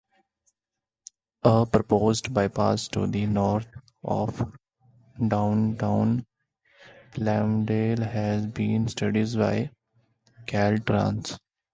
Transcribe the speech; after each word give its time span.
A 1.43 1.63
proposed 1.67 2.33
bypass 2.33 2.87
to 2.87 3.05
the 3.05 3.27
north 3.27 3.67
of 4.03 4.51
downtown 5.27 6.25
Palmdale 7.13 7.99
has 8.09 8.47
been 8.47 8.87
studied 8.87 9.37
by 9.37 9.69
Caltrans. 10.47 11.37